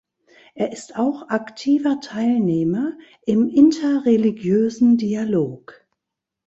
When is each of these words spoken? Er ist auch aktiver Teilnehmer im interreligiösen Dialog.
Er 0.55 0.71
ist 0.71 0.95
auch 0.97 1.29
aktiver 1.29 1.99
Teilnehmer 2.01 2.97
im 3.23 3.47
interreligiösen 3.49 4.97
Dialog. 4.97 5.85